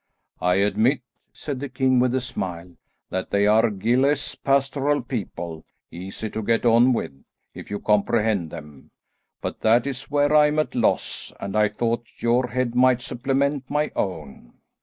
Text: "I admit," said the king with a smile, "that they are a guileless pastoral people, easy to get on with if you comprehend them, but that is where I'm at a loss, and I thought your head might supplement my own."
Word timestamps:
"I 0.41 0.55
admit," 0.55 1.01
said 1.31 1.59
the 1.59 1.69
king 1.69 1.99
with 1.99 2.15
a 2.15 2.21
smile, 2.21 2.73
"that 3.11 3.29
they 3.29 3.45
are 3.45 3.67
a 3.67 3.71
guileless 3.71 4.33
pastoral 4.33 5.03
people, 5.03 5.63
easy 5.91 6.27
to 6.31 6.41
get 6.41 6.65
on 6.65 6.91
with 6.91 7.23
if 7.53 7.69
you 7.69 7.77
comprehend 7.79 8.49
them, 8.49 8.89
but 9.41 9.59
that 9.59 9.85
is 9.85 10.09
where 10.09 10.35
I'm 10.35 10.57
at 10.57 10.73
a 10.73 10.79
loss, 10.79 11.31
and 11.39 11.55
I 11.55 11.69
thought 11.69 12.07
your 12.17 12.47
head 12.47 12.73
might 12.73 13.03
supplement 13.03 13.69
my 13.69 13.91
own." 13.95 14.53